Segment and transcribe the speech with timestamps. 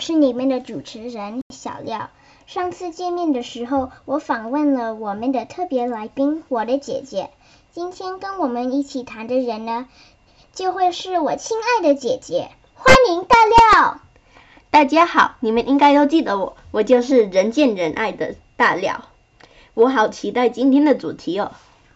[0.00, 2.10] 是你们的主持人小廖。
[2.46, 7.30] 上次见面的时候，我访问了我们的特别来宾，我的姐姐。
[7.70, 9.86] 今天跟我们一起谈的人呢，
[10.52, 12.50] 就会是我亲爱的姐姐。
[12.74, 14.00] 欢迎大廖。
[14.70, 19.04] 大家好，你们应该都记得我，我就是人见人爱的大廖。
[19.74, 21.52] 我好期待今天的主题哦。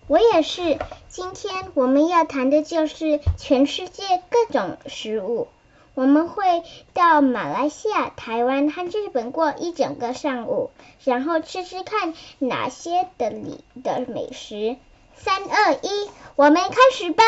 [0.07, 0.79] 我也是。
[1.09, 5.49] 今天我们要谈的就是全世界各种食物。
[5.95, 10.73] 我们会到马来西亚、台湾和日本过一整个上午，
[11.05, 14.77] 然后吃吃看哪些的里的美食。
[15.15, 17.23] 三二一，我们开始吧。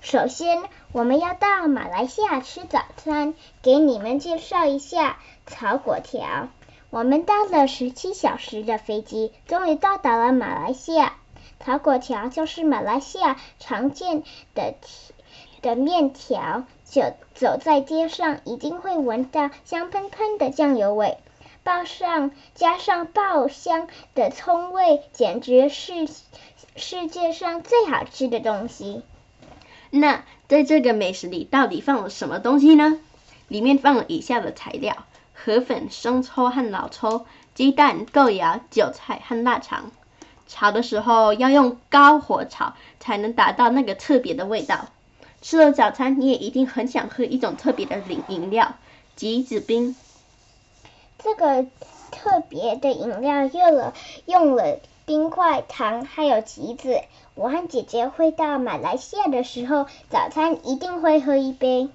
[0.00, 0.62] 首先，
[0.92, 6.48] 我们要到马来西亚吃早餐，给你们介绍一下炒粿条。
[6.96, 11.12] 我们搭了十七小时的飞机，终于到达了马来西亚。
[11.60, 14.22] 炒粿条就是马来西亚常见
[14.54, 14.72] 的
[15.60, 17.02] 的面条，走
[17.34, 21.18] 走在街上一定会闻到香喷喷的酱油味，
[21.62, 26.08] 爆上加上爆香的葱味，简直是
[26.76, 29.02] 世界上最好吃的东西。
[29.90, 32.98] 那在这个美食里到底放了什么东西呢？
[33.48, 35.04] 里面放了以下的材料。
[35.44, 39.92] 河粉、生抽和老抽、鸡蛋、豆芽、韭菜和腊肠。
[40.48, 44.86] 炒的时候要用高火炒，才能达到那个特别的味道。
[45.42, 48.74] 吃了早餐，你也一定很想喝一种特别的饮饮料——
[49.16, 49.94] 橘子冰。
[51.18, 51.66] 这个
[52.10, 57.00] 特别的饮料用了用了冰块、糖还有橘子。
[57.34, 61.88] 我和姐姐会到马来西亚的时候，早餐一定会喝一杯。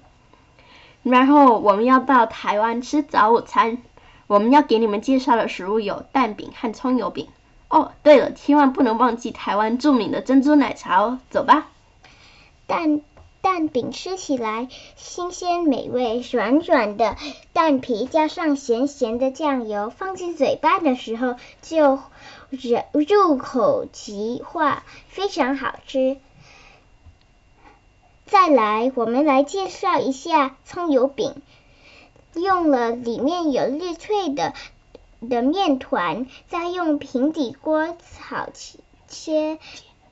[1.02, 3.78] 然后我们要到台湾吃早午餐，
[4.26, 7.28] 我们要给你们介绍的食物有蛋饼和葱油饼。
[7.68, 11.18] 哦，对了，千万不能忘记台湾著名的珍珠奶茶哦。
[11.30, 11.68] 走吧。
[12.66, 13.00] 蛋
[13.40, 17.16] 蛋饼吃起来新鲜美味，软软的
[17.52, 21.98] 蛋皮加上咸咸的酱油，放进嘴巴的时候就
[22.50, 26.18] 入入口即化，非常好吃。
[28.32, 31.34] 再来，我们来介绍一下葱油饼。
[32.34, 34.54] 用了里面有绿脆的
[35.20, 38.48] 的面团，再用平底锅炒
[39.06, 39.58] 切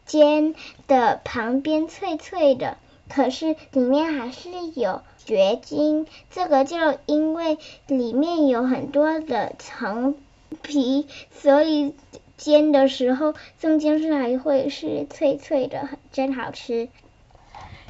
[0.05, 0.55] 煎
[0.87, 2.77] 的旁边脆脆的，
[3.09, 6.07] 可是里面还是有结晶。
[6.31, 6.77] 这个就
[7.07, 7.57] 因为
[7.87, 10.15] 里面有很多的层
[10.61, 11.95] 皮，所以
[12.37, 16.91] 煎的时候中间是还会是脆脆的，真好吃。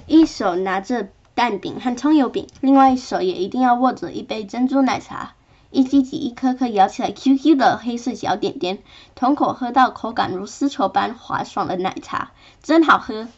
[0.07, 5.35] 一手拿着蛋饼和葱油饼，另外一手也一定要握着一杯珍珠奶茶，
[5.71, 8.79] 一挤挤一颗颗咬起来 Q Q 的黑色小点点，
[9.15, 13.29] 同口喝到口感如丝绸般滑爽的奶茶，真好喝。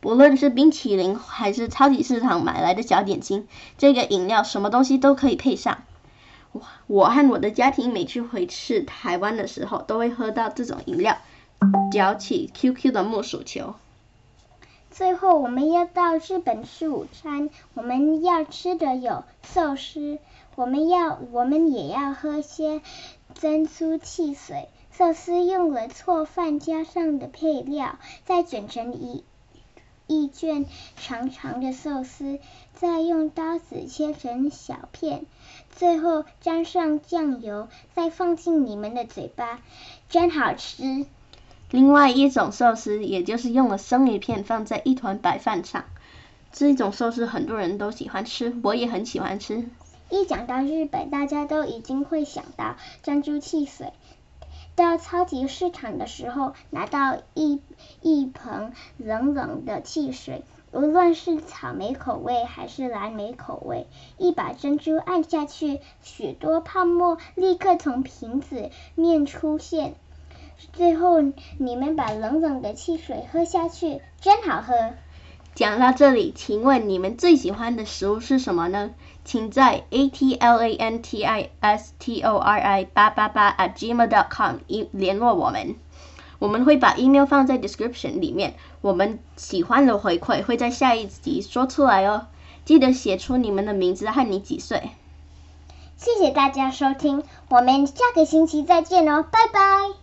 [0.00, 3.46] 不论是冰淇淋还是超级市场买来的小点心，
[3.78, 5.84] 这个饮料什么东西都可以配上。
[6.50, 11.18] 我我和我的家庭每次回去台湾的时候，都会喝到这种饮料，
[11.92, 13.74] 嚼起 Q Q 的木薯球。
[14.92, 17.48] 最后，我们要到日本吃午餐。
[17.72, 20.18] 我们要吃的有寿司，
[20.54, 22.82] 我们要，我们也要喝些
[23.34, 24.68] 珍珠汽水。
[24.90, 29.24] 寿司用了错饭加上的配料，再卷成一
[30.06, 30.66] 一卷
[30.96, 32.38] 长长的寿司，
[32.74, 35.24] 再用刀子切成小片，
[35.70, 39.62] 最后沾上酱油，再放进你们的嘴巴，
[40.10, 41.06] 真好吃。
[41.72, 45.86] 另外一种寿司，也就是用了生鱼片放在一团白饭上，
[46.52, 49.64] 这种寿司很多人都喜欢吃，我也很喜欢吃。
[50.10, 53.94] 一讲到日本，大家都已经会想到珍珠汽水。
[54.74, 57.62] 到超级市场的时候，拿到一
[58.02, 63.86] 一盆冷冷的汽水，无论是草莓口味还是蓝莓口味，
[64.18, 69.94] 一把珍珠按下去，许多泡沫立刻从瓶子面出现。
[70.72, 71.20] 最后，
[71.58, 74.74] 你们把冷冷的汽水喝下去，真好喝。
[75.54, 78.90] 讲到这里，请问你们最喜欢的食物是什么呢？
[79.24, 84.08] 请在 a t l a n t i s t o r i 八八八 at gmail
[84.08, 85.76] dot com 一联络我们，
[86.38, 88.54] 我们会把 email 放在 description 里面。
[88.80, 92.26] 我们喜欢的回馈会在下一集说出来哦。
[92.64, 94.90] 记得写出你们的名字和你几岁。
[95.96, 100.01] 谢谢大家收听，我们下个星期再见哦，拜拜。